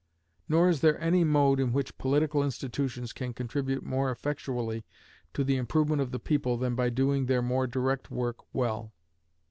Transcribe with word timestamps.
Nor 0.49 0.67
is 0.69 0.81
there 0.81 0.99
any 0.99 1.23
mode 1.23 1.59
in 1.59 1.73
which 1.73 1.99
political 1.99 2.41
institutions 2.43 3.13
can 3.13 3.35
contribute 3.35 3.83
more 3.83 4.09
effectually 4.09 4.83
to 5.35 5.43
the 5.43 5.57
improvement 5.57 6.01
of 6.01 6.09
the 6.09 6.17
people 6.17 6.57
than 6.57 6.73
by 6.73 6.89
doing 6.89 7.27
their 7.27 7.43
more 7.43 7.67
direct 7.67 8.09
work 8.09 8.39
well. 8.51 8.93